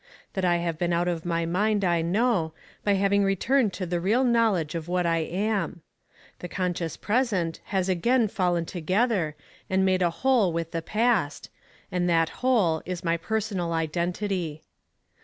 That 0.33 0.43
I 0.43 0.57
have 0.57 0.79
been 0.79 0.93
out 0.93 1.07
of 1.07 1.25
my 1.27 1.45
mind 1.45 1.85
I 1.85 2.01
know, 2.01 2.53
by 2.83 2.93
having 2.93 3.23
returned 3.23 3.71
to 3.73 3.85
the 3.85 3.99
real 3.99 4.23
knowledge 4.23 4.73
of 4.73 4.87
what 4.87 5.05
I 5.05 5.19
am. 5.19 5.83
The 6.39 6.47
conscious 6.47 6.97
present 6.97 7.59
has 7.65 7.87
again 7.87 8.27
fallen 8.27 8.65
together 8.65 9.35
and 9.69 9.85
made 9.85 10.01
a 10.01 10.09
whole 10.09 10.51
with 10.51 10.71
the 10.71 10.81
past, 10.81 11.51
and 11.91 12.09
that 12.09 12.29
whole 12.41 12.81
is 12.83 13.03
my 13.03 13.15
personal 13.15 13.73
identity. 13.73 14.63